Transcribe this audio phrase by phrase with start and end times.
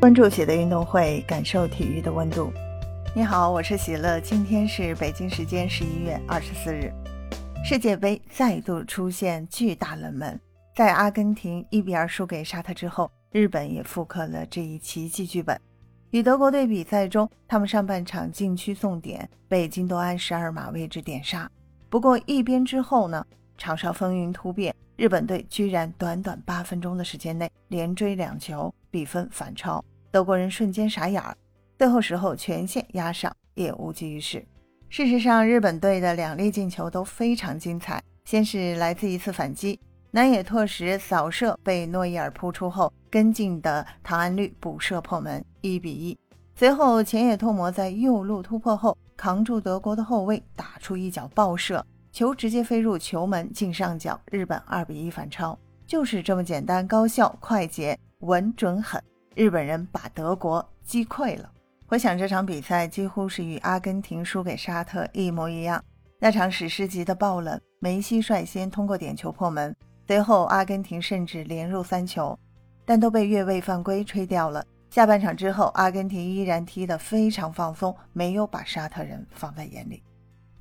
[0.00, 2.50] 关注喜乐运动会，感受体育的温度。
[3.14, 4.18] 你好，我是喜乐。
[4.18, 6.90] 今天是北京时间十一月二十四日，
[7.62, 10.40] 世界杯再度出现巨大冷门。
[10.74, 15.60] 在阿根廷一比二输给沙特之后，日本也复刻了这一奇迹剧本。
[16.12, 21.46] 与德国队比赛中，他们上半场禁区送点被金多安十二码位置点杀，
[21.90, 23.22] 不过一边之后呢，
[23.60, 29.84] 场上风云突变，日本队居然短短八分钟的时间内连追两球，比分反超。
[30.10, 31.36] 德国人瞬间傻眼儿，
[31.78, 34.42] 最后时候全线压上也无济于事。
[34.88, 38.02] 事实上，日本队的两粒进球都非常精彩。
[38.24, 39.78] 先是来自一次反击，
[40.10, 46.18] 南野拓实扫射被诺伊尔扑出后，跟进的唐安绿补射破门，一比一。
[46.54, 55.58] 随后前野拓磨在右路突破后，扛住德国的后卫，打出一脚爆射，球直接飞入球门近上角，日本二比一反超。
[55.86, 59.02] 就是这么简单、高效、快捷、稳、准、狠。
[59.34, 61.50] 日本人把德国击溃了。
[61.86, 65.82] 回想这场比赛，几乎是与阿根廷输给沙特一模一样。
[66.18, 69.74] 那场史诗级的爆冷，梅西率先通过点球破门，
[70.06, 72.38] 随后阿根廷甚至连入三球，
[72.84, 74.64] 但都被越位犯规吹掉了。
[74.90, 80.02] 下半场之后，阿根廷依然踢得非常放松，没有把沙特人放在眼里。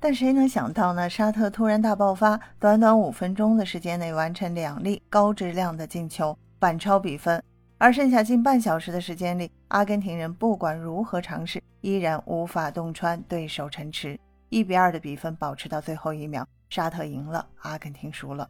[0.00, 1.10] 但谁能想到呢？
[1.10, 7.42] 沙特突然大爆发，短短五分钟的时间内完成两粒高质量的进球，反超比分。
[7.78, 14.18] 而剩下近半小时的时间里，阿根廷人不管如何尝试，依然无法洞穿对手城池。
[14.48, 18.48] 一比二的比分保持到最后一秒，沙特赢了，阿根廷输了。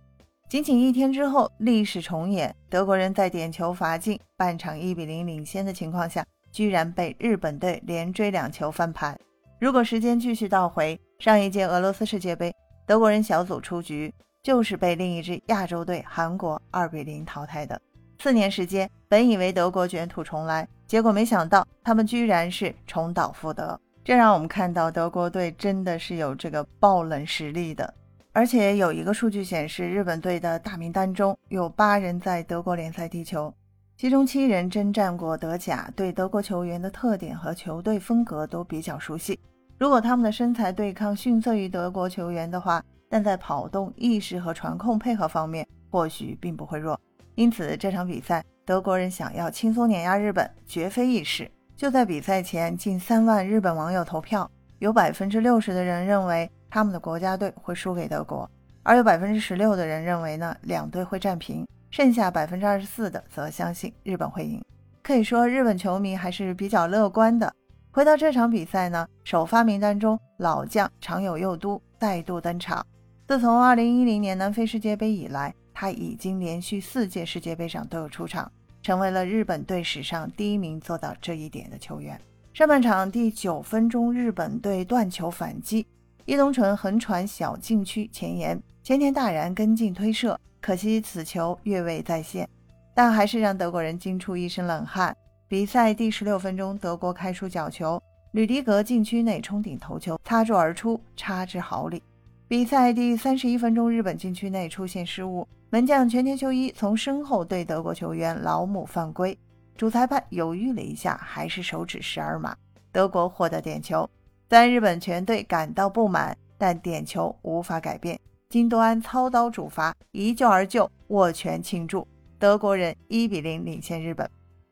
[0.48, 9.18] 仅仅一天之后，历史重演，德国人在点球罚进、半场一比零领先的情况下，居然被日本队连追两球翻盘。
[9.58, 12.54] 如果时间继续倒回，上一届俄罗斯世界杯，
[12.86, 17.80] 德国人小组出局，就是被另一支亚洲队韩国二比零淘汰的。
[18.20, 23.78] 四年时间，本以为德国卷土重来，结果没想到他们居然是重蹈覆辙。
[24.04, 27.92] 这让我们看到德国队真的是有这个爆冷实力的。
[28.32, 33.52] 而且有一个数据显示，日本队的大名单中有八人在德国联赛踢球，
[33.96, 39.40] 其中七人征战过德甲，对德国球员的特点和球队风格都比较熟悉。
[39.78, 47.00] 如果他们的身材对抗逊色于德国球员的话，但在跑动、意识和传控配合方面，或许并不会弱。
[47.36, 51.48] 因此，这场比赛德国人想要轻松碾压日本，绝非易事。
[51.76, 54.50] 就在比赛前，近三万日本网友投票，
[54.80, 58.50] 有百分之六十的人认为他们的国家队会输给德国，
[58.82, 64.60] 而有百分之十六的人认为呢两队会战平，剩下百分之二十四的则相信日本会赢。
[65.04, 67.54] 可以说，日本球迷还是比较乐观的。
[67.90, 72.86] 回到这场比赛呢，首发名单中老将长友佑都再度登场。
[73.26, 75.54] 自从二零一零年南非世界杯以来。
[75.80, 78.50] 他已经连续四届世界杯上都有出场，
[78.82, 82.20] 成为了日本队史上第一名做到这一点的球员。
[82.52, 85.86] 上半场第九分钟，日本队断球反击，
[86.24, 92.48] 伊东纯横传小禁区前沿，前田大然跟进推射，可惜此球越位在先，
[92.92, 95.16] 但还是让德国人惊出一身冷汗。
[95.48, 97.98] 比赛第十六分钟，德国开出角球，
[98.32, 102.02] 吕迪格禁区内冲顶头球，擦柱而出，差之毫厘。
[102.46, 109.38] 比赛第三十一分钟，日本禁区内出现失误，门将全田修一从身后对德国球员老姆犯规，
[109.74, 112.54] 主裁判犹豫了一下，还是手指十二码，
[112.92, 114.06] 德国获得点球。
[114.50, 118.20] 虽然日本全队感到不满，但点球无法改变。
[118.50, 122.06] 金多安操刀主罚，一救而就，握拳庆祝，
[122.38, 124.28] 德国人一比零领先日本。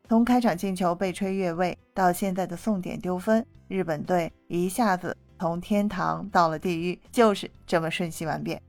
[0.09, 5.15] 从开场进球被吹越位到现在的送点丢分，日本队一下子。
[5.39, 8.59] 从天堂到了地狱，就是这么瞬息万变。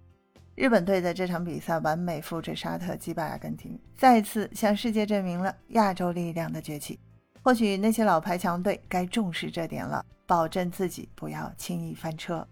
[0.55, 6.99] 日本队的这场比赛完美复制沙特击败阿根廷，再次向世界证明了亚洲力量的崛起。
[7.41, 12.47] 或许那些老牌强队该重视这点了，保证自己不要轻易翻车。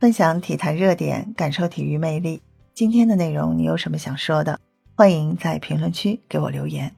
[0.00, 2.40] 分享体坛热点，感受体育魅力。
[2.72, 4.58] 今天的内容你有什么想说的？
[4.94, 6.97] 欢迎在评论区给我留言。